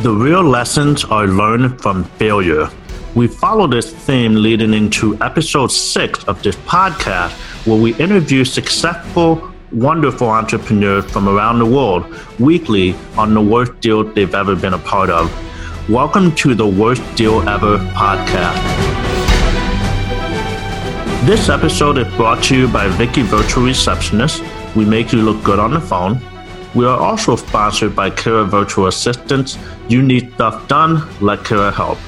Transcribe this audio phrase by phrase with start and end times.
[0.00, 2.70] The real lessons are learned from failure.
[3.16, 7.32] We follow this theme leading into episode six of this podcast,
[7.66, 12.06] where we interview successful, wonderful entrepreneurs from around the world
[12.38, 15.28] weekly on the worst deal they've ever been a part of.
[15.88, 18.54] Welcome to the Worst Deal Ever podcast.
[21.26, 24.44] This episode is brought to you by Vicky Virtual Receptionist.
[24.76, 26.20] We make you look good on the phone.
[26.74, 29.56] We are also sponsored by Kira Virtual Assistants.
[29.88, 31.98] You need stuff done, let Kira help.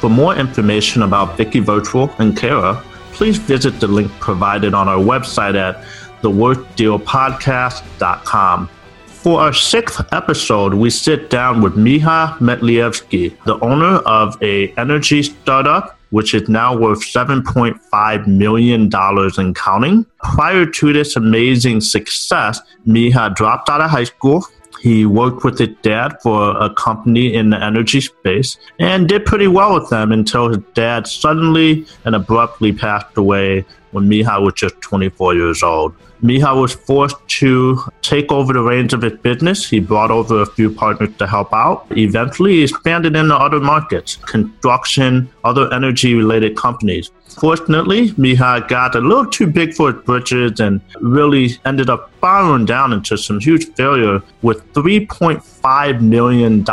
[0.00, 4.98] For more information about Vicky Virtual and Kara, please visit the link provided on our
[4.98, 5.84] website at
[6.22, 8.70] theworstdealpodcast.com.
[9.06, 15.22] For our sixth episode, we sit down with Miha Matlievski, the owner of a energy
[15.22, 20.06] startup which is now worth $7.5 million and counting.
[20.22, 24.44] Prior to this amazing success, Miha dropped out of high school
[24.80, 29.46] he worked with his dad for a company in the energy space and did pretty
[29.46, 34.80] well with them until his dad suddenly and abruptly passed away when Miha was just
[34.80, 35.94] 24 years old.
[36.22, 39.68] Miha was forced to take over the reins of his business.
[39.68, 41.86] He brought over a few partners to help out.
[41.92, 47.10] Eventually, he expanded into other markets, construction, other energy related companies.
[47.38, 52.66] Fortunately, Miha got a little too big for his britches and really ended up spiraling
[52.66, 56.66] down into some huge failure with $3.5 million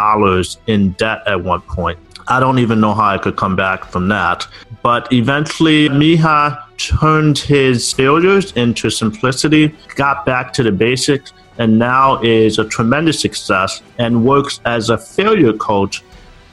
[0.67, 1.97] in debt at one point.
[2.29, 4.47] I don't even know how I could come back from that.
[4.83, 12.21] But eventually, Miha turned his failures into simplicity, got back to the basics, and now
[12.21, 16.03] is a tremendous success and works as a failure coach,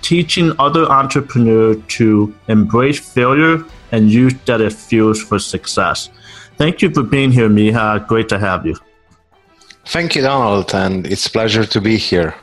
[0.02, 6.10] teaching other entrepreneurs to embrace failure and use that as fuels for success.
[6.56, 8.06] Thank you for being here, Miha.
[8.06, 8.76] Great to have you.
[9.86, 12.34] Thank you, Donald, and it's a pleasure to be here.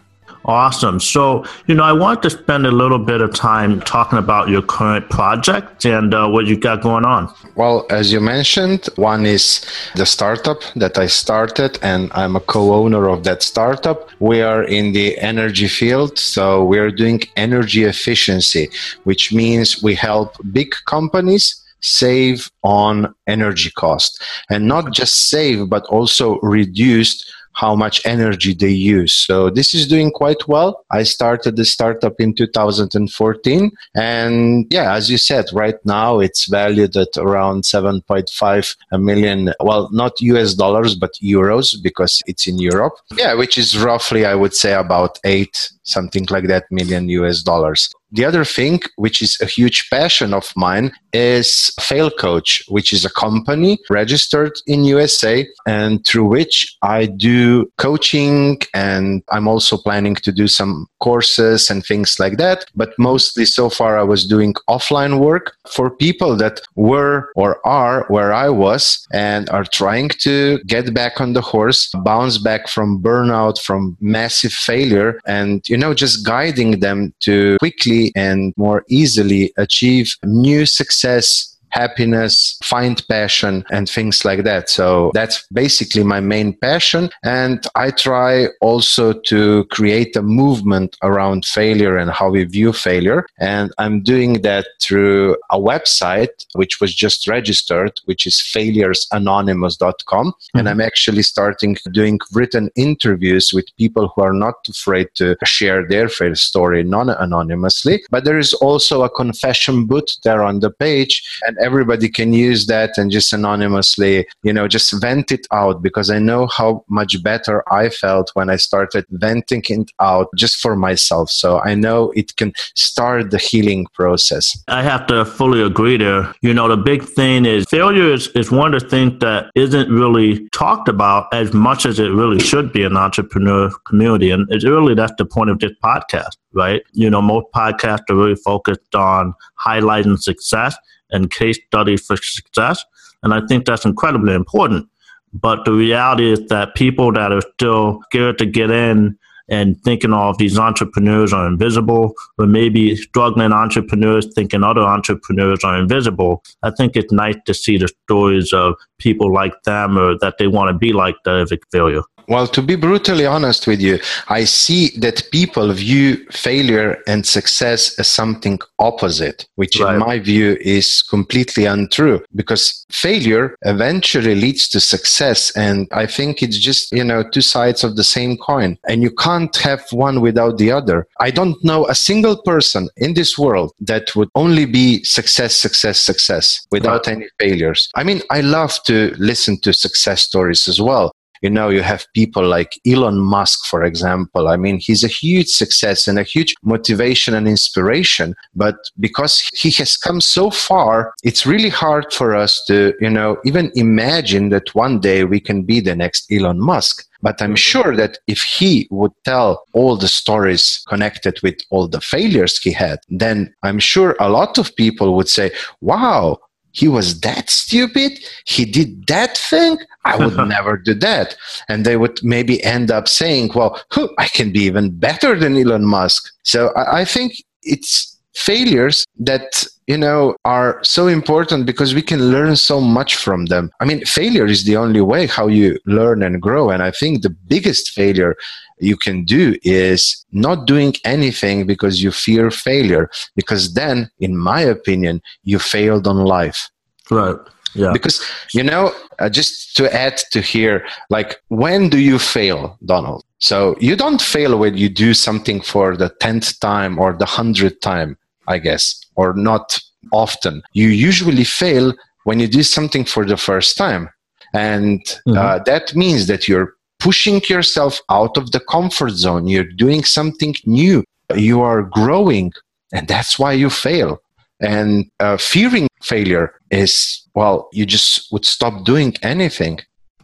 [0.46, 1.00] Awesome.
[1.00, 4.64] So, you know, I want to spend a little bit of time talking about your
[4.64, 7.32] current project and uh, what you got going on.
[7.56, 9.64] Well, as you mentioned, one is
[9.96, 14.10] the startup that I started, and I'm a co owner of that startup.
[14.20, 18.70] We are in the energy field, so we're doing energy efficiency,
[19.04, 25.84] which means we help big companies save on energy cost and not just save but
[25.86, 29.14] also reduce how much energy they use.
[29.14, 30.86] So this is doing quite well.
[30.92, 33.72] I started the startup in 2014.
[33.96, 40.20] And yeah, as you said, right now it's valued at around 7.5 million, well, not
[40.22, 42.94] US dollars, but euros because it's in Europe.
[43.16, 47.90] Yeah, which is roughly, I would say, about eight, something like that, million US dollars.
[48.12, 53.06] The other thing, which is a huge passion of mine, is Fail Coach, which is
[53.06, 60.16] a company registered in USA and through which I do coaching and I'm also planning
[60.16, 62.66] to do some courses and things like that.
[62.76, 68.06] But mostly so far I was doing offline work for people that were or are
[68.08, 73.02] where I was and are trying to get back on the horse, bounce back from
[73.02, 79.54] burnout, from massive failure and, you know, just guiding them to quickly and more easily
[79.58, 84.70] achieve new success happiness, find passion, and things like that.
[84.70, 87.10] So that's basically my main passion.
[87.24, 93.26] And I try also to create a movement around failure and how we view failure.
[93.40, 100.28] And I'm doing that through a website which was just registered, which is failuresanonymous.com.
[100.32, 100.58] Mm-hmm.
[100.58, 105.88] And I'm actually starting doing written interviews with people who are not afraid to share
[105.88, 108.04] their failure story non anonymously.
[108.10, 111.14] But there is also a confession booth there on the page.
[111.48, 116.10] And everybody can use that and just anonymously, you know, just vent it out because
[116.10, 120.76] I know how much better I felt when I started venting it out just for
[120.76, 121.30] myself.
[121.30, 124.58] So I know it can start the healing process.
[124.68, 126.34] I have to fully agree there.
[126.42, 129.90] You know, the big thing is failure is, is one of the things that isn't
[129.90, 134.32] really talked about as much as it really should be in the entrepreneur community.
[134.32, 136.82] And it's really that's the point of this podcast, right?
[136.94, 139.34] You know, most podcasts are really focused on
[139.66, 140.76] highlighting success
[141.12, 142.84] and case studies for success.
[143.24, 144.88] And I think that's incredibly important.
[145.34, 149.18] But the reality is that people that are still scared to get in
[149.50, 155.64] and thinking all of these entrepreneurs are invisible, or maybe struggling entrepreneurs thinking other entrepreneurs
[155.64, 156.42] are invisible.
[156.64, 160.48] I think it's nice to see the stories of people like them or that they
[160.48, 162.04] want to be like the failure.
[162.32, 164.00] Well, to be brutally honest with you,
[164.30, 169.96] I see that people view failure and success as something opposite, which right.
[169.96, 175.52] in my view is completely untrue because failure eventually leads to success.
[175.58, 178.78] And I think it's just, you know, two sides of the same coin.
[178.88, 181.08] And you can't have one without the other.
[181.20, 186.00] I don't know a single person in this world that would only be success, success,
[186.00, 187.18] success without right.
[187.18, 187.90] any failures.
[187.96, 191.12] I mean, I love to listen to success stories as well
[191.42, 194.48] you know, you have people like Elon Musk, for example.
[194.48, 198.36] I mean, he's a huge success and a huge motivation and inspiration.
[198.56, 203.38] But because he has come so far, it's really hard for us to, you know,
[203.46, 207.08] even imagine that one day we can be the next Elon Musk.
[207.24, 212.02] But I'm sure that if he would tell all the stories connected with all the
[212.02, 215.52] failures he had, then I'm sure a lot of people would say,
[215.82, 216.40] wow,
[216.72, 221.36] he was that stupid he did that thing i would never do that.
[221.70, 223.82] And they would maybe end up saying well
[224.18, 226.32] i can be even better than elon musk.
[226.44, 227.34] So i, think
[227.64, 233.46] it's failures that you know are so important because we can learn so much from
[233.48, 233.72] them.
[233.80, 236.70] I mean failure is the only way how you learn and grow.
[236.70, 238.36] And i think the biggest failure
[238.80, 244.62] you can do is not doing anything because you fear failure because then in my
[244.62, 246.70] opinion you failed on life.
[247.10, 247.38] Right.
[247.74, 247.92] Yeah.
[247.94, 248.22] Because
[248.54, 253.24] you know uh, just to add to here like when do you fail donald?
[253.40, 257.82] So you don't fail when you do something for the 10th time or the 100th
[257.82, 258.18] time
[258.52, 258.84] i guess
[259.16, 259.80] or not
[260.12, 261.94] often you usually fail
[262.24, 264.10] when you do something for the first time
[264.54, 265.38] and mm-hmm.
[265.38, 269.48] uh, that means that you're pushing yourself out of the comfort zone.
[269.48, 271.04] You're doing something new.
[271.36, 272.54] You are growing,
[272.94, 274.20] and that's why you fail.
[274.62, 279.80] And uh, fearing failure is, well, you just would stop doing anything.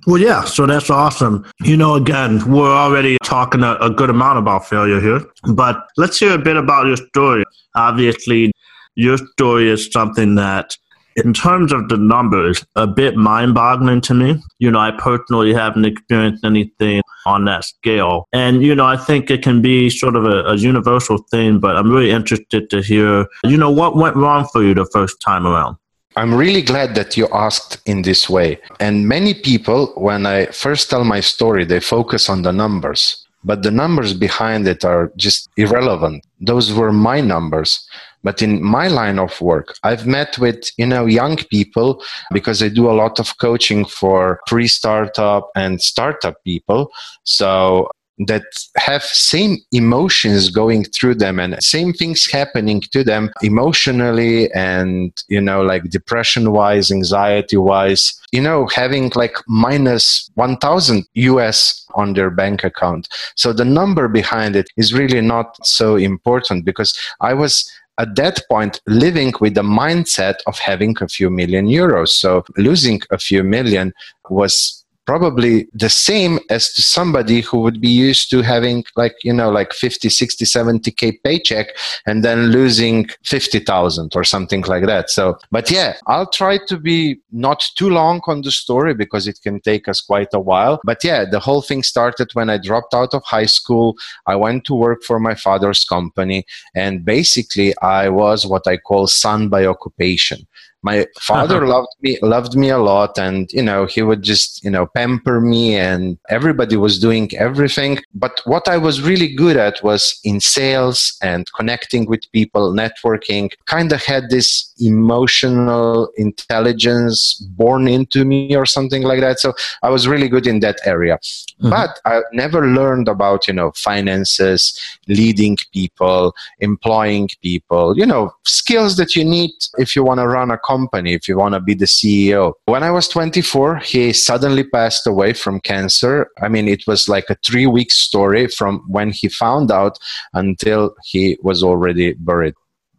[0.05, 1.45] Well, yeah, so that's awesome.
[1.63, 6.19] You know, again, we're already talking a, a, good amount about failure here, but let's
[6.19, 7.43] hear a bit about your story.
[7.75, 8.51] Obviously,
[8.95, 10.77] your story is something that
[11.17, 14.41] in terms of the numbers, a bit mind boggling to me.
[14.59, 18.27] You know, I personally haven't experienced anything on that scale.
[18.33, 21.75] And, you know, I think it can be sort of a, a, universal thing, but
[21.75, 25.47] I'm really interested to hear, you know, what went wrong for you the first time
[25.47, 25.77] around?
[26.17, 28.59] I'm really glad that you asked in this way.
[28.79, 33.63] And many people, when I first tell my story, they focus on the numbers but
[33.63, 36.25] the numbers behind it are just irrelevant.
[36.41, 37.87] Those were my numbers.
[38.23, 42.03] But in my line of work, I've met with, you know, young people
[42.33, 46.91] because I do a lot of coaching for pre-startup and startup people.
[47.23, 48.43] So that
[48.77, 55.39] have same emotions going through them and same things happening to them emotionally and you
[55.39, 62.29] know like depression wise anxiety wise you know having like minus 1000 us on their
[62.29, 63.07] bank account.
[63.35, 68.41] So the number behind it is really not so important because i was at that
[68.49, 72.09] point living with the mindset of having a few million euros.
[72.09, 73.93] So losing a few million
[74.29, 79.33] was probably the same as to somebody who would be used to having like you
[79.33, 81.67] know like 50 60 70k paycheck
[82.05, 85.09] and then losing 50000 or something like that.
[85.09, 89.39] So but yeah i'll try to be not too long on the story because it
[89.41, 90.79] can take us quite a while.
[90.83, 93.95] But yeah the whole thing started when i dropped out of high school.
[94.25, 96.45] I went to work for my father's company
[96.75, 100.39] and basically i was what i call son by occupation
[100.83, 101.73] my father uh-huh.
[101.73, 105.41] loved me loved me a lot and you know he would just you know pamper
[105.41, 110.39] me and everybody was doing everything but what i was really good at was in
[110.39, 118.55] sales and connecting with people networking kind of had this emotional intelligence born into me
[118.55, 119.53] or something like that so
[119.83, 121.69] i was really good in that area mm-hmm.
[121.69, 128.97] but i never learned about you know finances leading people employing people you know skills
[128.97, 131.73] that you need if you want to run a company if you want to be
[131.73, 132.53] the CEO.
[132.65, 136.27] When I was 24, he suddenly passed away from cancer.
[136.41, 139.97] I mean, it was like a three week story from when he found out
[140.33, 142.53] until he was already buried.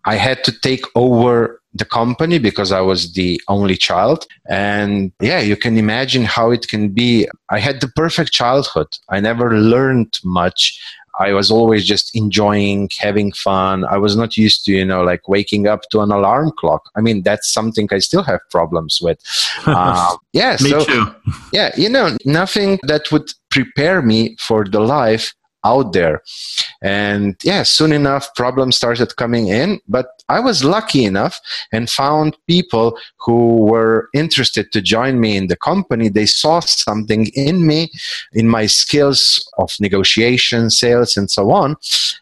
[0.04, 4.26] I had to take over the company because I was the only child.
[4.48, 7.28] And yeah, you can imagine how it can be.
[7.50, 8.88] I had the perfect childhood.
[9.10, 10.80] I never learned much.
[11.18, 13.84] I was always just enjoying having fun.
[13.84, 16.90] I was not used to, you know, like waking up to an alarm clock.
[16.96, 19.18] I mean, that's something I still have problems with.
[19.66, 21.06] Uh, yeah, me so too.
[21.52, 25.34] yeah, you know, nothing that would prepare me for the life
[25.68, 26.22] out there.
[26.80, 29.80] And yeah, soon enough, problems started coming in.
[29.88, 31.40] But I was lucky enough
[31.72, 33.38] and found people who
[33.72, 36.08] were interested to join me in the company.
[36.08, 37.90] They saw something in me,
[38.32, 39.20] in my skills
[39.58, 41.76] of negotiation, sales, and so on.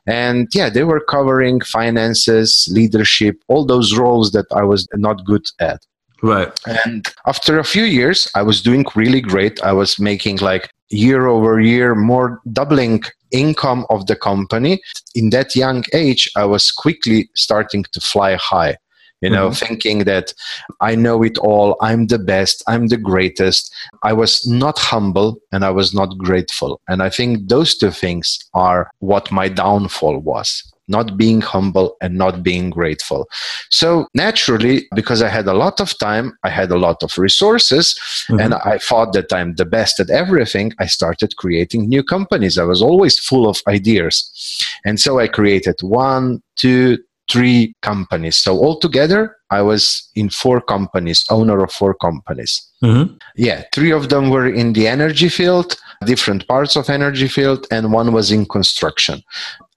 [0.06, 5.46] And yeah, they were covering finances, leadership, all those roles that I was not good
[5.58, 5.80] at.
[6.22, 6.52] Right.
[6.66, 9.62] And after a few years, I was doing really great.
[9.62, 14.80] I was making like year over year more doubling income of the company.
[15.14, 18.76] In that young age, I was quickly starting to fly high.
[19.22, 19.66] You know, mm-hmm.
[19.66, 20.34] thinking that
[20.82, 23.74] I know it all, I'm the best, I'm the greatest.
[24.02, 26.82] I was not humble and I was not grateful.
[26.86, 32.16] And I think those two things are what my downfall was not being humble and
[32.16, 33.28] not being grateful.
[33.70, 37.98] So naturally, because I had a lot of time, I had a lot of resources,
[38.28, 38.40] mm-hmm.
[38.40, 42.58] and I thought that I'm the best at everything, I started creating new companies.
[42.58, 44.64] I was always full of ideas.
[44.84, 46.98] And so I created one, two,
[47.30, 48.36] three companies.
[48.36, 52.62] So altogether, I was in four companies, owner of four companies.
[52.82, 53.16] Mm-hmm.
[53.36, 57.92] Yeah, three of them were in the energy field, different parts of energy field, and
[57.92, 59.22] one was in construction.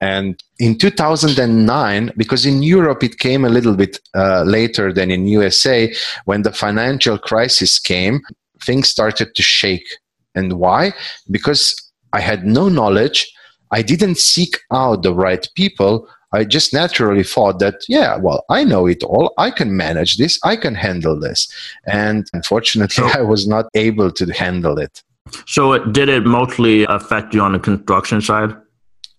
[0.01, 5.27] And in 2009, because in Europe it came a little bit uh, later than in
[5.27, 5.93] USA,
[6.25, 8.21] when the financial crisis came,
[8.63, 9.87] things started to shake.
[10.35, 10.93] And why?
[11.29, 11.75] Because
[12.13, 13.31] I had no knowledge.
[13.71, 18.63] I didn't seek out the right people I just naturally thought that, yeah, well, I
[18.63, 19.33] know it all.
[19.37, 20.39] I can manage this.
[20.43, 21.51] I can handle this.
[21.87, 25.03] And unfortunately, I was not able to handle it.
[25.45, 28.55] So, it, did it mostly affect you on the construction side?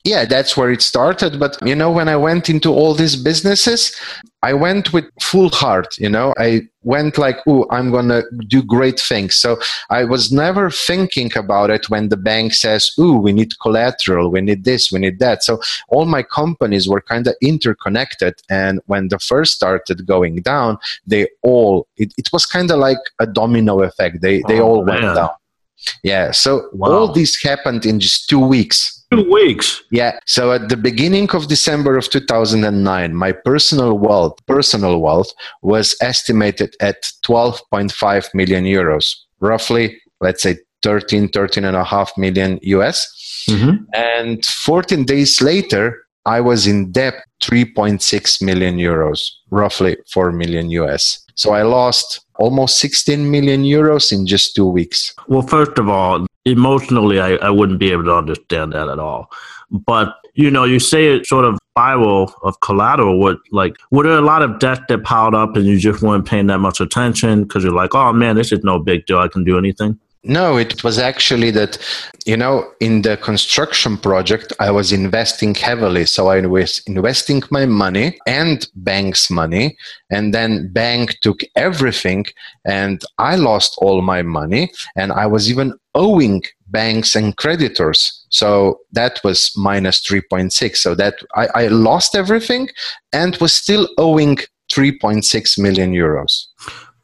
[0.04, 1.38] Yeah, that's where it started.
[1.38, 3.94] But, you know, when I went into all these businesses,
[4.42, 8.62] I went with full heart, you know, I went like, oh, I'm going to do
[8.62, 9.34] great things.
[9.34, 14.30] So I was never thinking about it when the bank says, oh, we need collateral,
[14.30, 15.42] we need this, we need that.
[15.42, 18.40] So all my companies were kind of interconnected.
[18.48, 22.98] And when the first started going down, they all, it, it was kind of like
[23.18, 24.22] a domino effect.
[24.22, 25.02] They, they oh, all man.
[25.02, 25.30] went down.
[26.02, 26.30] Yeah.
[26.30, 26.88] So wow.
[26.90, 29.82] all this happened in just two weeks Two weeks.
[29.90, 30.18] Yeah.
[30.26, 36.76] So at the beginning of December of 2009, my personal wealth, personal wealth was estimated
[36.80, 43.46] at 12.5 million euros, roughly, let's say 13, 13 and a half million US.
[43.48, 43.84] Mm-hmm.
[43.94, 51.24] And 14 days later, I was in debt 3.6 million euros, roughly 4 million US.
[51.34, 55.14] So I lost almost 16 million euros in just two weeks.
[55.26, 59.30] Well, first of all, emotionally, I, I wouldn't be able to understand that at all.
[59.70, 63.18] But you know, you say it sort of spiral of collateral.
[63.18, 66.26] What like were there a lot of debt that piled up and you just weren't
[66.26, 69.18] paying that much attention because you're like, oh man, this is no big deal.
[69.18, 69.98] I can do anything.
[70.22, 71.78] No, it was actually that,
[72.26, 76.04] you know, in the construction project, I was investing heavily.
[76.04, 79.78] So I was investing my money and bank's money.
[80.10, 82.26] And then bank took everything
[82.66, 84.70] and I lost all my money.
[84.94, 88.26] And I was even owing banks and creditors.
[88.30, 90.76] So that was minus 3.6.
[90.76, 92.68] So that I, I lost everything
[93.12, 94.38] and was still owing
[94.72, 96.46] 3.6 million euros.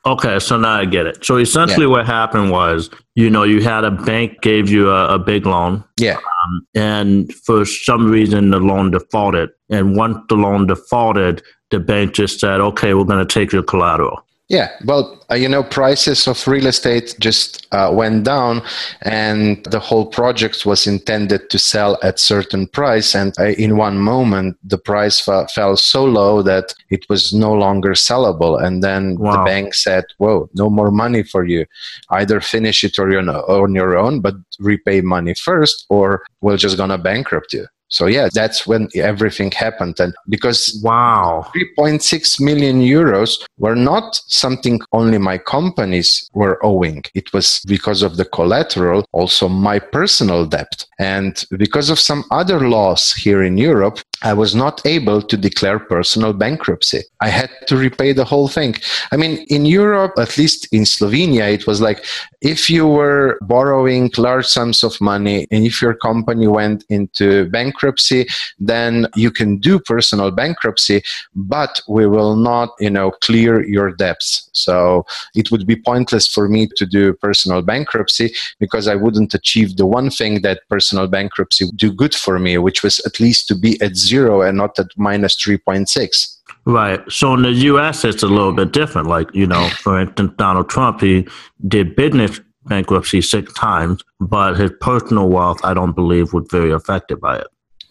[0.07, 1.25] Okay, so now I get it.
[1.25, 1.91] So essentially, yeah.
[1.91, 5.83] what happened was, you know, you had a bank gave you a, a big loan.
[5.99, 6.19] Yeah.
[6.19, 9.51] Um, and for some reason, the loan defaulted.
[9.69, 13.65] And once the loan defaulted, the bank just said, okay, we're going to take your
[13.65, 14.25] collateral.
[14.49, 18.63] Yeah, well, uh, you know, prices of real estate just uh, went down,
[19.03, 23.17] and the whole project was intended to sell at certain price.
[23.17, 27.91] And uh, in one moment, the price fell so low that it was no longer
[27.95, 28.63] sellable.
[28.63, 29.33] And then wow.
[29.33, 31.67] the bank said, "Whoa, no more money for you.
[32.11, 36.77] Either finish it or you're on your own, but repay money first, or we're just
[36.77, 40.01] gonna bankrupt you." So yeah, that's when everything happened.
[40.01, 47.05] And because wow, 3.6 million euros were not something only my companies were owing.
[47.15, 50.85] It was because of the collateral, also my personal debt.
[50.99, 55.79] And because of some other laws here in Europe, I was not able to declare
[55.79, 57.03] personal bankruptcy.
[57.21, 58.77] I had to repay the whole thing.
[59.13, 62.05] I mean, in Europe, at least in Slovenia, it was like
[62.41, 68.27] if you were borrowing large sums of money and if your company went into bankruptcy,
[68.59, 71.03] then you can do personal bankruptcy,
[71.35, 74.49] but we will not, you know, clear your debts.
[74.53, 75.05] So
[75.35, 79.87] it would be pointless for me to do personal bankruptcy because I wouldn't achieve the
[79.87, 83.55] one thing that personal bankruptcy would do good for me, which was at least to
[83.55, 86.37] be at zero and not at minus 3.6.
[86.65, 87.01] Right.
[87.11, 89.09] So in the U.S., it's a little bit different.
[89.09, 91.27] Like, you know, for instance, Donald Trump, he
[91.69, 97.21] did business bankruptcy six times, but his personal wealth, I don't believe, was very affected
[97.21, 97.47] by it.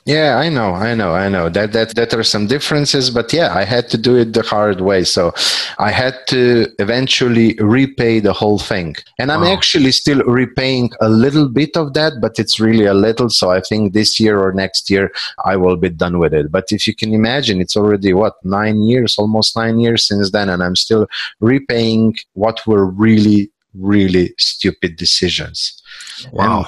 [0.05, 3.55] Yeah, I know, I know, I know that that that are some differences, but yeah,
[3.55, 5.03] I had to do it the hard way.
[5.03, 5.33] So
[5.79, 9.51] I had to eventually repay the whole thing, and I'm wow.
[9.51, 13.31] actually still repaying a little bit of that, but it's really a little.
[13.31, 15.11] So I think this year or next year
[15.43, 16.51] I will be done with it.
[16.51, 20.49] But if you can imagine, it's already what nine years, almost nine years since then,
[20.49, 21.07] and I'm still
[21.39, 25.81] repaying what were really, really stupid decisions.
[26.31, 26.57] Wow.
[26.57, 26.65] And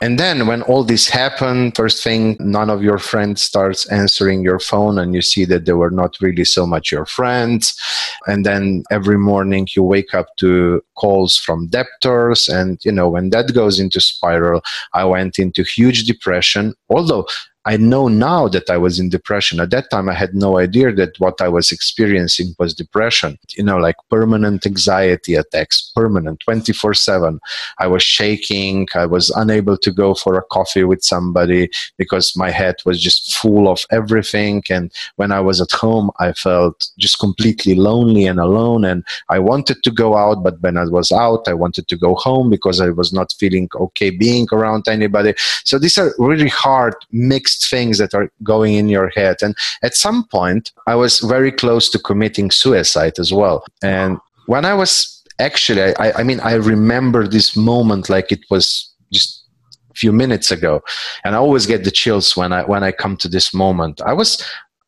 [0.00, 4.58] and then when all this happened, first thing, none of your friends starts answering your
[4.58, 7.78] phone and you see that they were not really so much your friends.
[8.26, 12.48] And then every morning you wake up to calls from debtors.
[12.48, 14.62] And, you know, when that goes into spiral,
[14.94, 16.74] I went into huge depression.
[16.88, 17.26] Although
[17.66, 19.60] I know now that I was in depression.
[19.60, 23.38] At that time, I had no idea that what I was experiencing was depression.
[23.50, 27.38] You know, like permanent anxiety attacks, permanent, 24 7.
[27.78, 28.88] I was shaking.
[28.94, 33.36] I was unable to go for a coffee with somebody because my head was just
[33.36, 34.62] full of everything.
[34.70, 38.86] And when I was at home, I felt just completely lonely and alone.
[38.86, 42.14] And I wanted to go out, but when I was out, I wanted to go
[42.14, 45.34] home because I was not feeling okay being around anybody.
[45.64, 49.36] So these are really hard mixed things that are going in your head.
[49.42, 53.64] And at some point, I was very close to committing suicide as well.
[53.82, 58.92] And when I was actually, I, I mean, I remember this moment like it was
[59.12, 59.44] just
[59.90, 60.82] a few minutes ago.
[61.24, 64.00] And I always get the chills when I when I come to this moment.
[64.02, 64.42] I was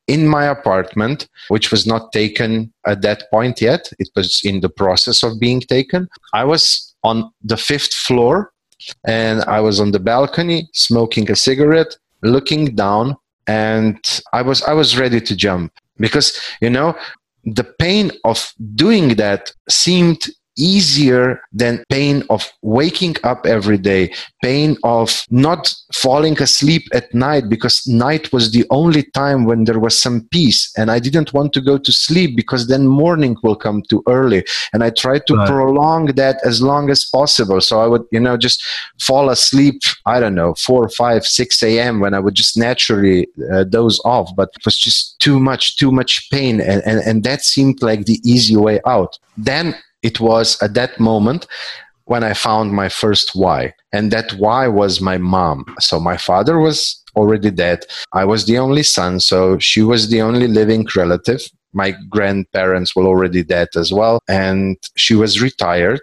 [0.09, 3.90] in my apartment, which was not taken at that point yet.
[3.99, 6.09] It was in the process of being taken.
[6.35, 8.52] I was on the fifth floor
[9.07, 14.73] and I was on the balcony smoking a cigarette looking down and i was i
[14.73, 16.97] was ready to jump because you know
[17.45, 24.76] the pain of doing that seemed easier than pain of waking up every day pain
[24.82, 29.97] of not falling asleep at night because night was the only time when there was
[29.99, 30.73] some peace.
[30.76, 34.44] And i didn't want to go to sleep because then morning will come too early.
[34.73, 35.49] And i tried to right.
[35.49, 37.61] prolong that as long as possible.
[37.61, 38.62] So i would you know just
[39.00, 43.64] fall asleep i don't know 4 5 6 a.m when i would just naturally uh,
[43.64, 44.35] doze off.
[44.35, 46.61] But it was just too much too much pain.
[46.61, 49.18] And, and and that seemed like the easy way out.
[49.37, 51.47] Then it was at that moment
[52.04, 53.75] when I found my first why.
[53.92, 55.64] And that why was my mom.
[55.80, 57.85] So my father was already dead.
[58.12, 61.42] I was the only son, so she was the only living relative.
[61.73, 64.20] My grandparents were already dead as well.
[64.29, 66.00] And she was retired.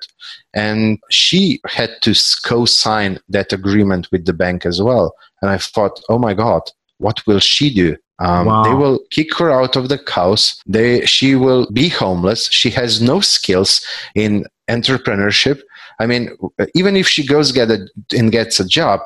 [0.56, 5.14] And she had to co sign that agreement with the bank as well.
[5.42, 6.64] And I thought, oh my God,
[6.98, 7.98] what will she do?
[8.20, 8.64] Um, wow.
[8.64, 10.62] They will kick her out of the house.
[10.66, 12.50] They, she will be homeless.
[12.52, 15.62] She has no skills in entrepreneurship.
[16.00, 16.30] I mean,
[16.76, 19.02] even if she goes get a, and gets a job,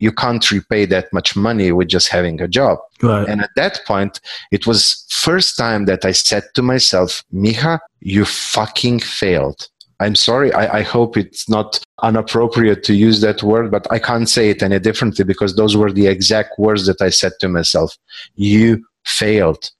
[0.00, 2.78] you can't repay that much money with just having a job.
[3.02, 3.28] Right.
[3.28, 4.20] And at that point,
[4.52, 9.68] it was first time that I said to myself, Miha, you fucking failed.
[10.00, 10.52] I'm sorry.
[10.52, 14.62] I, I, hope it's not inappropriate to use that word, but I can't say it
[14.62, 17.96] any differently because those were the exact words that I said to myself.
[18.36, 19.70] You failed.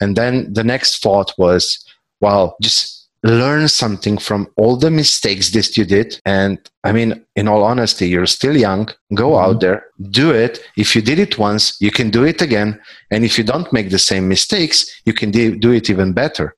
[0.00, 1.84] And then the next thought was,
[2.20, 6.20] well, just learn something from all the mistakes that you did.
[6.26, 8.90] And I mean, in all honesty, you're still young.
[9.14, 9.50] Go mm-hmm.
[9.50, 10.60] out there, do it.
[10.76, 12.80] If you did it once, you can do it again.
[13.10, 16.54] And if you don't make the same mistakes, you can do it even better.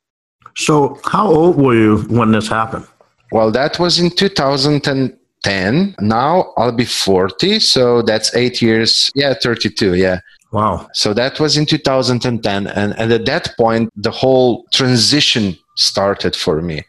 [0.57, 2.87] So, how old were you when this happened?
[3.31, 5.95] Well, that was in 2010.
[6.01, 9.11] Now I'll be 40, so that's eight years.
[9.15, 9.95] Yeah, 32.
[9.95, 10.21] Yeah.
[10.53, 10.89] Wow.
[10.95, 12.67] So that was in 2010.
[12.69, 16.83] And, and at that point, the whole transition started for me.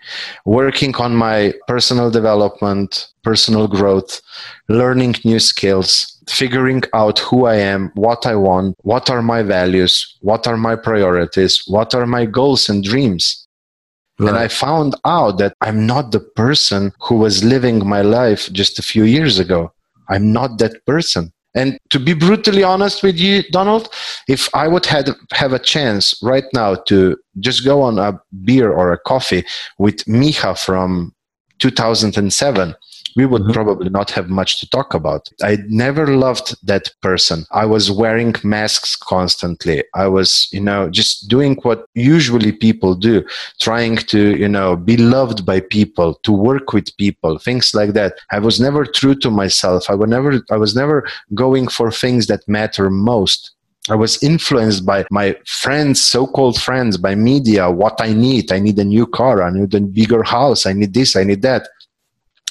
[0.46, 4.22] Working on my personal development, personal growth,
[4.70, 10.18] learning new skills, figuring out who I am, what I want, what are my values,
[10.22, 13.47] what are my priorities, what are my goals and dreams.
[14.20, 14.30] Right.
[14.30, 18.80] And I found out that I'm not the person who was living my life just
[18.80, 19.72] a few years ago.
[20.10, 21.32] I'm not that person.
[21.54, 23.90] And to be brutally honest with you, Donald,
[24.28, 28.72] if I would have, have a chance right now to just go on a beer
[28.72, 29.44] or a coffee
[29.80, 31.16] with Miha from
[31.60, 32.76] 2007,
[33.18, 33.52] we would mm-hmm.
[33.52, 35.28] probably not have much to talk about.
[35.42, 37.46] I never loved that person.
[37.52, 39.84] I was wearing masks constantly.
[39.96, 43.26] I was, you know, just doing what usually people do,
[43.60, 48.14] trying to, you know, be loved by people, to work with people, things like that.
[48.32, 49.90] I was never true to myself.
[49.90, 50.98] I was never I was never
[51.34, 53.52] going for things that matter most.
[53.90, 58.52] I was influenced by my friends, so-called friends, by media, what I need.
[58.52, 59.42] I need a new car.
[59.42, 60.66] I need a bigger house.
[60.66, 61.16] I need this.
[61.16, 61.70] I need that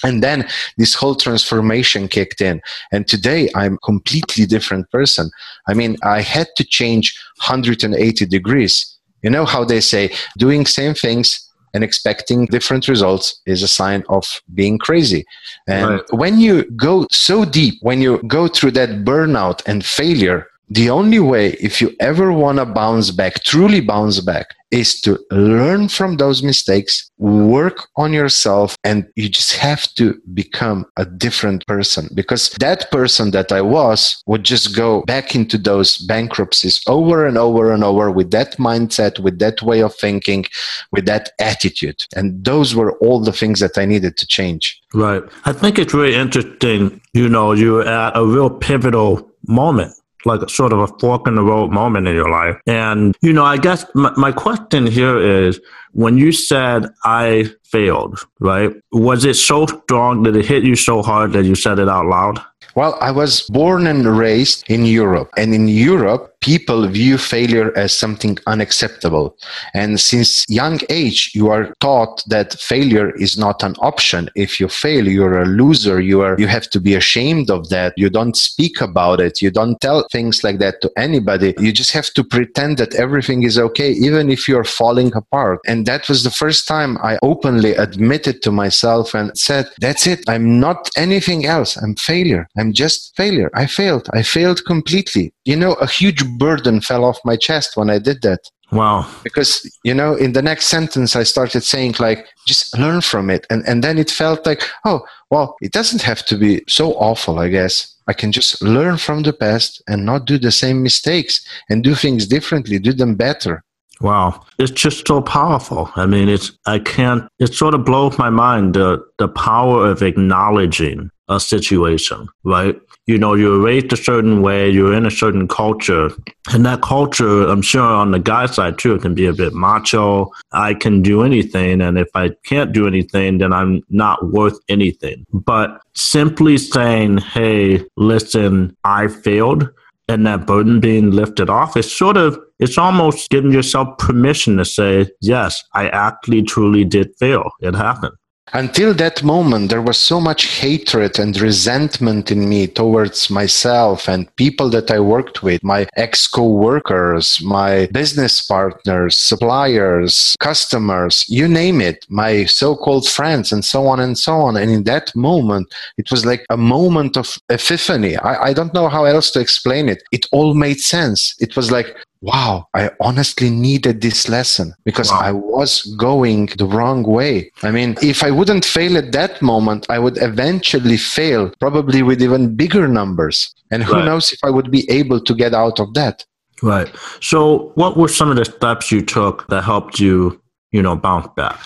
[0.04, 2.61] and then this whole transformation kicked in
[2.92, 5.30] and today i'm completely different person
[5.68, 10.94] i mean i had to change 180 degrees you know how they say doing same
[10.94, 15.26] things and expecting different results is a sign of being crazy.
[15.68, 16.12] And right.
[16.12, 21.20] when you go so deep, when you go through that burnout and failure, the only
[21.20, 26.16] way, if you ever want to bounce back, truly bounce back, is to learn from
[26.16, 32.09] those mistakes, work on yourself, and you just have to become a different person.
[32.14, 37.38] Because that person that I was would just go back into those bankruptcies over and
[37.38, 40.46] over and over with that mindset, with that way of thinking,
[40.90, 42.02] with that attitude.
[42.16, 44.81] And those were all the things that I needed to change.
[44.92, 45.22] Right.
[45.44, 47.00] I think it's really interesting.
[47.12, 49.94] You know, you're at a real pivotal moment
[50.26, 52.56] like sort of a fork in the road moment in your life.
[52.66, 55.60] And, you know, I guess my, my question here is
[55.92, 58.70] when you said I failed, right?
[58.92, 62.06] Was it so strong that it hit you so hard that you said it out
[62.06, 62.40] loud?
[62.74, 65.30] Well, I was born and raised in Europe.
[65.38, 69.37] And in Europe, people view failure as something unacceptable.
[69.75, 74.31] And since young age, you are taught that failure is not an option.
[74.35, 76.01] If you fail, you're a loser.
[76.01, 77.94] You are, you have to be ashamed of that.
[77.96, 79.42] You don't speak about it.
[79.42, 81.55] You don't tell things like that to anybody.
[81.59, 85.61] You just have to pretend that everything is okay, even if you're falling apart.
[85.66, 90.29] And that was the first time I openly admitted to myself and said, that's it.
[90.29, 91.77] I'm not anything else.
[91.77, 92.49] I'm failure.
[92.57, 93.51] I'm just failure.
[93.55, 94.09] I failed.
[94.12, 95.33] I failed completely.
[95.44, 98.40] You know, a huge burden fell off my chest when I did that.
[98.72, 99.09] Wow.
[99.22, 103.46] Because, you know, in the next sentence, I started saying, like, just learn from it.
[103.49, 107.38] And, and then it felt like, oh, well, it doesn't have to be so awful,
[107.38, 107.94] I guess.
[108.09, 111.94] I can just learn from the past and not do the same mistakes and do
[111.94, 113.62] things differently, do them better.
[114.01, 114.44] Wow.
[114.59, 115.90] It's just so powerful.
[115.96, 120.03] I mean, it's, I can't, it sort of blows my mind the, the power of
[120.03, 122.79] acknowledging a situation, right?
[123.07, 126.11] You know, you're raised a certain way, you're in a certain culture,
[126.53, 130.33] and that culture, I'm sure on the guy side too, can be a bit macho.
[130.51, 135.25] I can do anything, and if I can't do anything, then I'm not worth anything.
[135.33, 139.71] But simply saying, hey, listen, I failed,
[140.09, 144.64] and that burden being lifted off, it's sort of, it's almost giving yourself permission to
[144.64, 147.51] say, yes, I actually truly did fail.
[147.61, 148.14] It happened.
[148.52, 154.35] Until that moment, there was so much hatred and resentment in me towards myself and
[154.37, 161.48] people that I worked with, my ex co workers, my business partners, suppliers, customers, you
[161.48, 164.56] name it, my so called friends, and so on and so on.
[164.56, 168.16] And in that moment, it was like a moment of epiphany.
[168.18, 170.04] I, I don't know how else to explain it.
[170.12, 171.35] It all made sense.
[171.40, 175.20] It was like, wow, I honestly needed this lesson because wow.
[175.22, 177.50] I was going the wrong way.
[177.62, 182.22] I mean, if I wouldn't fail at that moment, I would eventually fail, probably with
[182.22, 183.55] even bigger numbers.
[183.70, 184.05] And who right.
[184.05, 186.24] knows if I would be able to get out of that.
[186.62, 186.90] Right.
[187.20, 191.29] So, what were some of the steps you took that helped you, you know, bounce
[191.37, 191.59] back?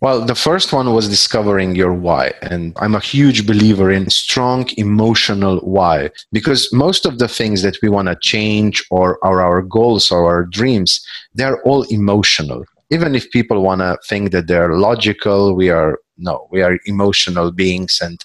[0.00, 2.32] Well, the first one was discovering your why.
[2.42, 7.76] And I'm a huge believer in strong emotional why because most of the things that
[7.82, 12.64] we want to change or are our goals or our dreams, they're all emotional.
[12.90, 17.52] Even if people want to think that they're logical, we are no, we are emotional
[17.52, 18.22] beings and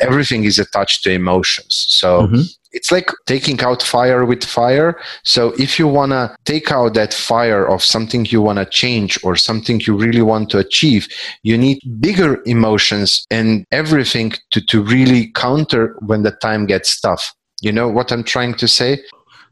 [0.00, 1.86] everything is attached to emotions.
[1.88, 4.98] So mm-hmm it's like taking out fire with fire.
[5.24, 9.18] So if you want to take out that fire of something you want to change
[9.24, 11.08] or something you really want to achieve,
[11.42, 17.34] you need bigger emotions and everything to, to really counter when the time gets tough.
[17.60, 19.02] You know what I'm trying to say?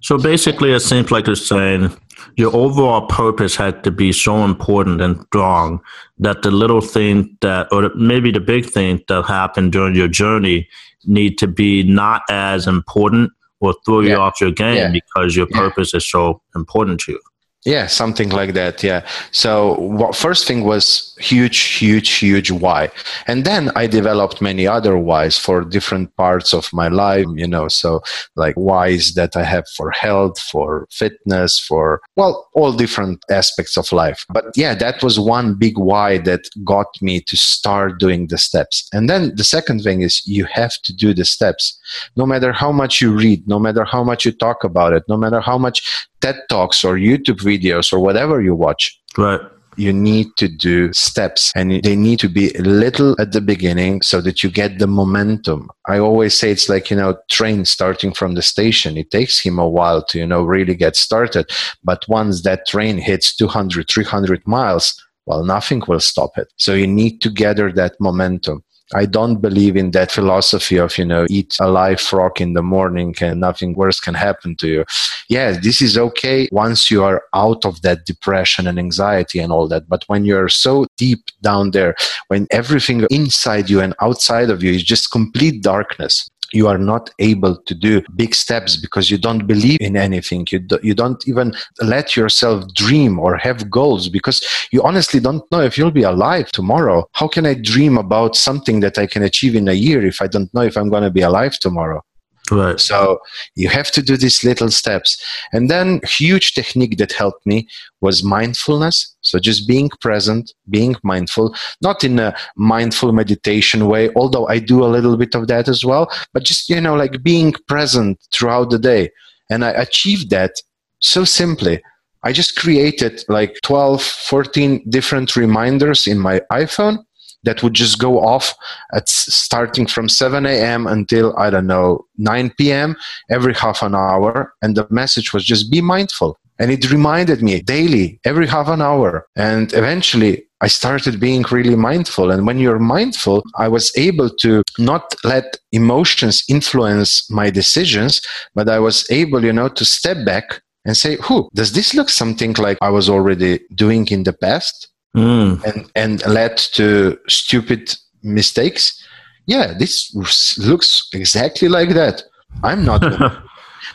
[0.00, 1.90] So basically, it seems like you're saying
[2.36, 5.80] your overall purpose had to be so important and strong
[6.18, 10.68] that the little thing that, or maybe the big thing that happened during your journey
[11.04, 14.10] need to be not as important or throw yeah.
[14.10, 14.90] you off your game yeah.
[14.90, 15.98] because your purpose yeah.
[15.98, 17.20] is so important to you.
[17.64, 18.84] Yeah, something like that.
[18.84, 19.04] Yeah.
[19.32, 22.90] So what, first thing was huge, huge, huge why,
[23.26, 27.26] and then I developed many other whys for different parts of my life.
[27.34, 28.00] You know, so
[28.36, 33.90] like whys that I have for health, for fitness, for well, all different aspects of
[33.92, 34.24] life.
[34.30, 38.88] But yeah, that was one big why that got me to start doing the steps.
[38.92, 41.76] And then the second thing is you have to do the steps,
[42.16, 45.16] no matter how much you read, no matter how much you talk about it, no
[45.16, 48.82] matter how much TED Talks or YouTube videos or whatever you watch.
[49.16, 49.40] Right.
[49.76, 54.20] You need to do steps and they need to be little at the beginning so
[54.22, 55.70] that you get the momentum.
[55.86, 58.96] I always say it's like, you know, train starting from the station.
[58.96, 61.48] It takes him a while to, you know, really get started.
[61.84, 66.48] But once that train hits 200, 300 miles, well, nothing will stop it.
[66.56, 68.64] So you need to gather that momentum.
[68.94, 72.62] I don't believe in that philosophy of, you know, eat a live frog in the
[72.62, 74.84] morning and nothing worse can happen to you.
[75.28, 79.68] Yeah, this is okay once you are out of that depression and anxiety and all
[79.68, 79.88] that.
[79.88, 81.96] But when you're so deep down there,
[82.28, 87.10] when everything inside you and outside of you is just complete darkness, you are not
[87.18, 91.26] able to do big steps because you don't believe in anything you, do, you don't
[91.28, 96.02] even let yourself dream or have goals because you honestly don't know if you'll be
[96.02, 100.04] alive tomorrow how can i dream about something that i can achieve in a year
[100.04, 102.02] if i don't know if i'm going to be alive tomorrow
[102.50, 102.80] Right.
[102.80, 103.20] So
[103.56, 105.22] you have to do these little steps.
[105.52, 107.68] And then huge technique that helped me
[108.00, 109.16] was mindfulness.
[109.28, 114.84] So just being present, being mindful, not in a mindful meditation way, although I do
[114.84, 118.70] a little bit of that as well, but just, you know, like being present throughout
[118.70, 119.10] the day.
[119.50, 120.52] And I achieved that
[121.00, 121.82] so simply.
[122.24, 127.04] I just created like 12, 14 different reminders in my iPhone
[127.44, 128.54] that would just go off
[128.92, 130.86] at starting from 7 a.m.
[130.86, 132.96] until I don't know 9 p.m.
[133.30, 136.36] every half an hour, and the message was just be mindful.
[136.58, 139.26] And it reminded me daily, every half an hour.
[139.36, 142.32] And eventually, I started being really mindful.
[142.32, 148.20] And when you're mindful, I was able to not let emotions influence my decisions,
[148.54, 152.08] but I was able, you know, to step back and say, Who does this look
[152.08, 154.88] something like I was already doing in the past?
[155.16, 155.64] mm.
[155.64, 159.04] and and led to stupid mistakes
[159.46, 160.14] yeah this
[160.58, 162.22] looks exactly like that
[162.62, 163.02] i'm not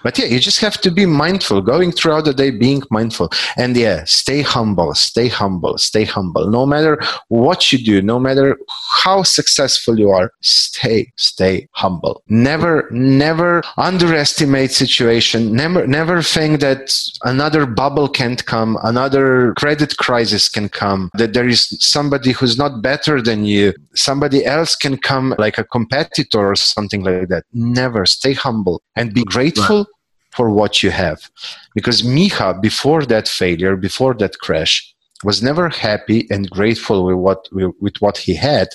[0.04, 3.30] But yeah, you just have to be mindful, going throughout the day, being mindful.
[3.58, 6.50] And yeah, stay humble, stay humble, stay humble.
[6.50, 8.58] No matter what you do, no matter
[9.04, 12.22] how successful you are, stay, stay humble.
[12.28, 15.54] Never, never underestimate situation.
[15.54, 21.48] Never, never think that another bubble can't come, another credit crisis can come, that there
[21.48, 26.56] is somebody who's not better than you, somebody else can come like a competitor or
[26.56, 27.46] something like that.
[27.54, 29.88] Never stay humble and be grateful
[30.36, 31.30] for what you have.
[31.76, 34.94] Because Miha, before that failure, before that crash,
[35.24, 38.68] was never happy and grateful with what, with what he had.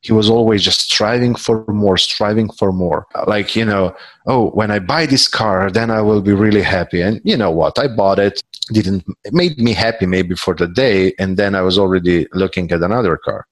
[0.00, 3.06] He was always just striving for more, striving for more.
[3.26, 3.94] Like, you know,
[4.26, 7.00] oh, when I buy this car, then I will be really happy.
[7.00, 7.78] And you know what?
[7.78, 11.14] I bought it, didn't, it made me happy maybe for the day.
[11.18, 13.46] And then I was already looking at another car.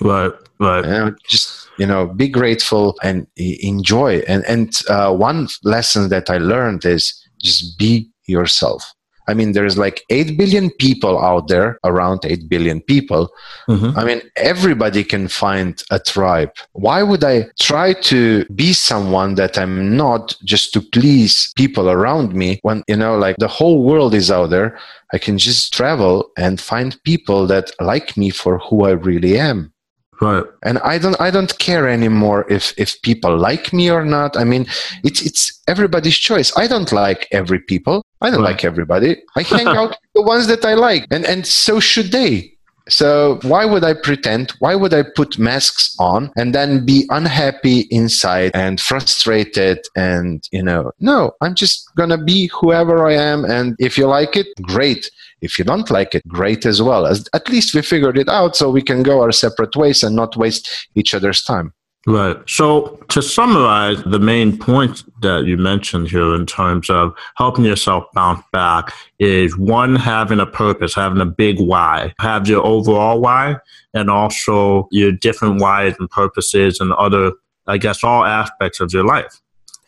[0.00, 0.84] Right, right.
[0.84, 4.18] And just you know, be grateful and enjoy.
[4.28, 8.94] And and uh, one lesson that I learned is just be yourself.
[9.28, 13.30] I mean, there's like 8 billion people out there, around 8 billion people.
[13.68, 13.98] Mm-hmm.
[13.98, 16.50] I mean, everybody can find a tribe.
[16.72, 22.34] Why would I try to be someone that I'm not just to please people around
[22.34, 24.78] me when, you know, like the whole world is out there?
[25.12, 29.74] I can just travel and find people that like me for who I really am.
[30.20, 30.44] Right.
[30.64, 34.36] And I don't I don't care anymore if if people like me or not.
[34.36, 34.66] I mean,
[35.04, 36.56] it's it's everybody's choice.
[36.56, 38.04] I don't like every people.
[38.20, 38.50] I don't right.
[38.50, 39.22] like everybody.
[39.36, 41.06] I hang out with the ones that I like.
[41.10, 42.57] And and so should they.
[42.88, 44.52] So why would I pretend?
[44.58, 50.62] Why would I put masks on and then be unhappy inside and frustrated and you
[50.62, 54.46] know, no, I'm just going to be whoever I am and if you like it,
[54.62, 55.10] great.
[55.40, 57.06] If you don't like it, great as well.
[57.06, 60.16] As, at least we figured it out so we can go our separate ways and
[60.16, 61.72] not waste each other's time.
[62.06, 62.36] Right.
[62.46, 68.04] So to summarize the main points that you mentioned here in terms of helping yourself
[68.14, 73.56] bounce back is one, having a purpose, having a big why, have your overall why,
[73.94, 77.32] and also your different whys and purposes and other,
[77.66, 79.40] I guess, all aspects of your life.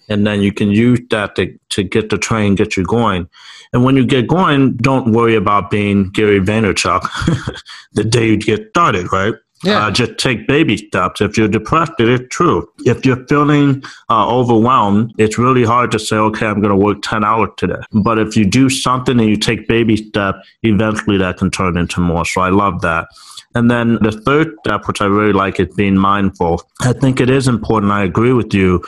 [0.08, 3.28] And then you can use that to, to get the train, get you going.
[3.72, 8.70] And when you get going, don't worry about being Gary Vaynerchuk the day you get
[8.70, 9.34] started, right?
[9.62, 9.86] Yeah.
[9.86, 11.20] Uh, just take baby steps.
[11.20, 12.70] If you're depressed, it is true.
[12.86, 17.02] If you're feeling uh, overwhelmed, it's really hard to say, okay, I'm going to work
[17.02, 17.80] 10 hours today.
[17.92, 22.00] But if you do something and you take baby steps, eventually that can turn into
[22.00, 22.24] more.
[22.24, 23.08] So I love that.
[23.54, 26.62] And then the third step, which I really like, is being mindful.
[26.80, 27.92] I think it is important.
[27.92, 28.82] I agree with you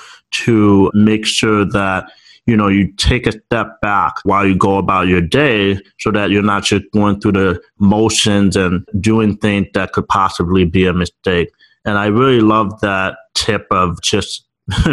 [0.45, 2.11] to make sure that
[2.47, 6.31] you know, you take a step back while you go about your day so that
[6.31, 10.93] you're not just going through the motions and doing things that could possibly be a
[10.93, 11.51] mistake.
[11.85, 14.47] And I really love that tip of just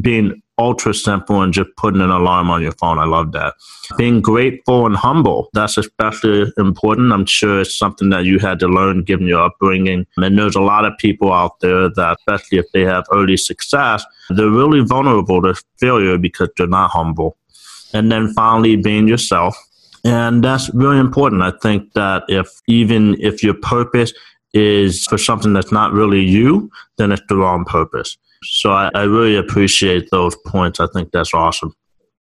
[0.00, 2.98] being ultra simple and just putting an alarm on your phone.
[2.98, 3.54] I love that.
[3.96, 7.12] Being grateful and humble, that's especially important.
[7.12, 10.06] I'm sure it's something that you had to learn given your upbringing.
[10.18, 14.04] And there's a lot of people out there that, especially if they have early success,
[14.28, 17.36] they're really vulnerable to failure because they're not humble.
[17.92, 19.56] And then finally, being yourself.
[20.04, 21.42] And that's really important.
[21.42, 24.12] I think that if even if your purpose
[24.52, 28.16] is for something that's not really you, then it's the wrong purpose.
[28.42, 30.80] So I, I really appreciate those points.
[30.80, 31.72] I think that's awesome.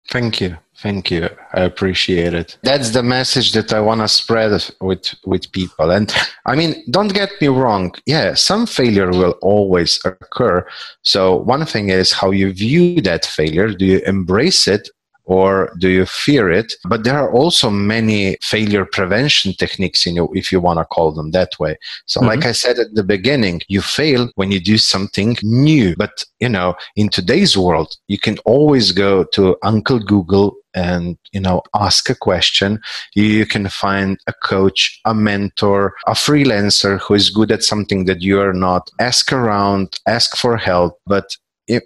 [0.10, 0.58] Thank you.
[0.77, 1.29] Thank you.
[1.53, 2.58] I appreciate it.
[2.63, 4.51] That's the message that I want to spread
[4.82, 5.91] with with people.
[5.91, 6.12] And
[6.45, 7.93] I mean, don't get me wrong.
[8.05, 10.65] Yeah, some failure will always occur.
[11.03, 13.69] So one thing is how you view that failure.
[13.73, 14.89] Do you embrace it
[15.30, 16.74] or do you fear it?
[16.86, 21.30] But there are also many failure prevention techniques you, if you want to call them
[21.32, 21.78] that way.
[22.08, 22.30] So, mm-hmm.
[22.30, 25.96] like I said at the beginning, you fail when you do something new.
[25.96, 31.39] But, you know, in today's world, you can always go to Uncle Google and you
[31.39, 32.80] know ask a question
[33.15, 38.22] you can find a coach a mentor a freelancer who is good at something that
[38.22, 41.26] you are not ask around ask for help but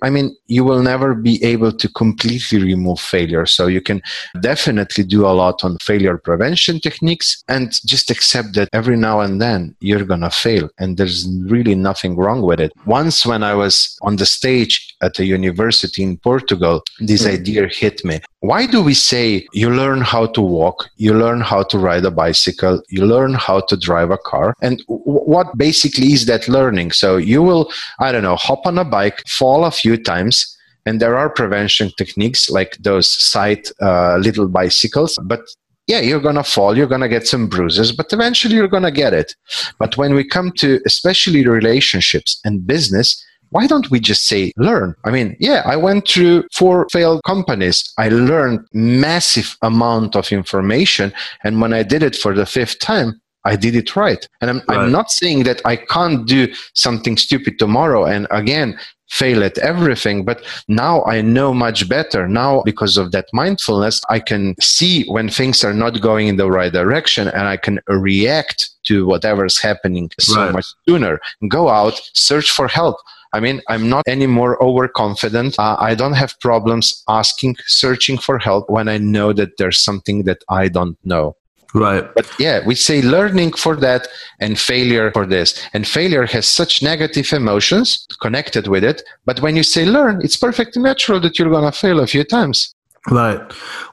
[0.02, 3.46] I mean, you will never be able to completely remove failure.
[3.46, 4.02] So you can
[4.42, 9.42] definitely do a lot on failure prevention techniques and just accept that every now and
[9.42, 10.70] then you're going to fail.
[10.80, 12.72] And there's really nothing wrong with it.
[12.86, 17.34] Once, when I was on the stage at a university in Portugal, this mm.
[17.34, 18.22] idea hit me.
[18.40, 22.12] Why do we say you learn how to walk, you learn how to ride a
[22.12, 24.54] bicycle, you learn how to drive a car?
[24.62, 26.92] And w- what basically is that learning?
[26.92, 31.18] So you will, I don't know, hop on a bike, fall few times, and there
[31.18, 35.42] are prevention techniques like those side uh, little bicycles, but
[35.88, 38.84] yeah, you're going to fall, you're going to get some bruises, but eventually you're going
[38.84, 39.36] to get it.
[39.80, 44.96] But when we come to especially relationships and business, why don't we just say learn?
[45.04, 47.94] I mean, yeah, I went through four failed companies.
[48.00, 51.14] I learned massive amount of information.
[51.44, 54.28] And when I did it for the fifth time, I did it right.
[54.42, 54.80] And I'm, right.
[54.80, 58.80] I'm not saying that I can't do something stupid tomorrow and again
[59.14, 60.26] fail at everything.
[60.26, 62.28] But now I know much better.
[62.28, 66.50] Now, because of that mindfulness, I can see when things are not going in the
[66.50, 70.52] right direction and I can react to whatever's happening so right.
[70.52, 71.20] much sooner.
[71.48, 72.98] Go out, search for help.
[73.34, 75.58] I mean, I'm not any more overconfident.
[75.58, 80.24] Uh, I don't have problems asking, searching for help when I know that there's something
[80.24, 81.36] that I don't know.
[81.74, 82.06] Right.
[82.14, 84.08] But yeah, we say learning for that
[84.40, 85.60] and failure for this.
[85.74, 89.02] And failure has such negative emotions connected with it.
[89.26, 92.24] But when you say learn, it's perfectly natural that you're going to fail a few
[92.24, 92.76] times.
[93.10, 93.42] Right.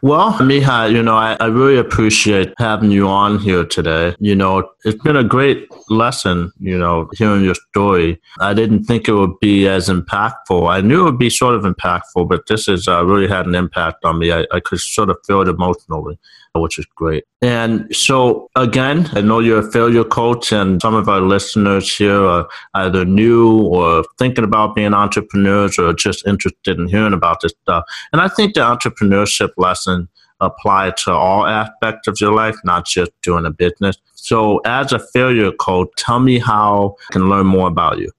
[0.02, 4.14] Well, Miha, you know, I, I really appreciate having you on here today.
[4.20, 8.20] You know, it's been a great lesson, you know, hearing your story.
[8.38, 10.70] I didn't think it would be as impactful.
[10.70, 13.56] I knew it would be sort of impactful, but this has uh, really had an
[13.56, 14.30] impact on me.
[14.30, 16.16] I, I could sort of feel it emotionally
[16.54, 17.24] which is great.
[17.42, 22.24] And so, again, I know you're a failure coach, and some of our listeners here
[22.24, 27.52] are either new or thinking about being entrepreneurs or just interested in hearing about this
[27.62, 27.84] stuff.
[28.12, 30.08] And I think the entrepreneurship lesson
[30.40, 33.96] apply to all aspects of your life, not just doing a business.
[34.14, 38.10] So, as a failure coach, tell me how I can learn more about you.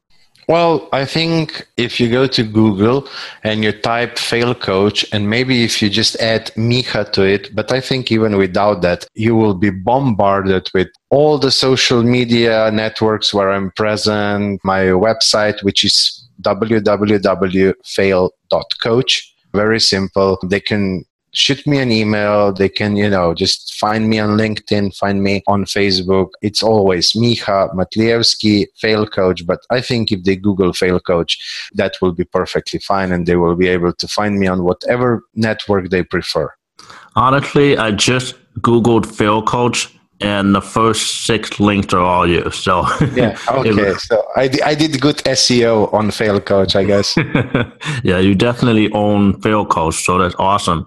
[0.48, 3.08] Well, I think if you go to Google
[3.44, 7.72] and you type fail coach, and maybe if you just add Miha to it, but
[7.72, 13.34] I think even without that, you will be bombarded with all the social media networks
[13.34, 17.74] where I'm present, my website, which is www.fail.coach.
[19.54, 20.40] Very simple.
[20.44, 22.52] They can shoot me an email.
[22.54, 26.30] They can, you know, just find me on LinkedIn, find me on Facebook.
[26.42, 29.46] It's always Miha Matlievski, Fail Coach.
[29.46, 33.36] But I think if they Google Fail Coach, that will be perfectly fine and they
[33.36, 36.54] will be able to find me on whatever network they prefer.
[37.16, 42.50] Honestly, I just Googled Fail Coach and the first six links are all you.
[42.52, 43.94] So yeah, okay.
[43.96, 47.18] so I, I did good SEO on Fail Coach, I guess.
[48.04, 50.86] yeah, you definitely own Fail Coach, so that's awesome.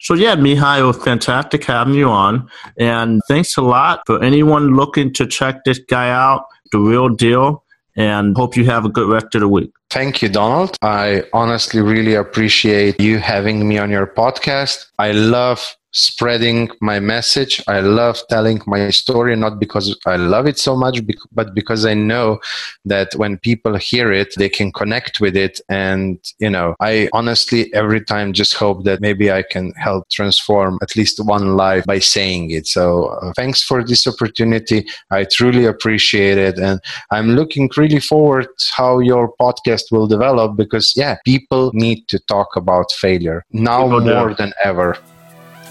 [0.00, 2.48] So yeah, Mihai, was fantastic having you on.
[2.78, 7.64] And thanks a lot for anyone looking to check this guy out, the real deal.
[7.96, 9.72] And hope you have a good rest of the week.
[9.90, 10.76] Thank you, Donald.
[10.80, 14.86] I honestly really appreciate you having me on your podcast.
[14.98, 17.62] I love spreading my message.
[17.66, 21.00] I love telling my story, not because I love it so much,
[21.32, 22.40] but because I know
[22.84, 25.60] that when people hear it, they can connect with it.
[25.68, 30.78] And, you know, I honestly every time just hope that maybe I can help transform
[30.82, 32.66] at least one life by saying it.
[32.66, 34.86] So uh, thanks for this opportunity.
[35.10, 36.58] I truly appreciate it.
[36.58, 42.18] And I'm looking really forward how your podcast will develop because, yeah, people need to
[42.20, 44.34] talk about failure now people more do.
[44.36, 44.96] than ever.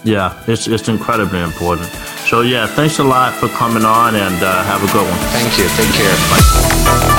[0.04, 1.88] Yeah, it's, it's incredibly important.
[2.26, 5.18] So, yeah, thanks a lot for coming on and uh, have a good one.
[5.30, 5.68] Thank you.
[5.76, 6.16] Take care.
[6.30, 7.16] Bye.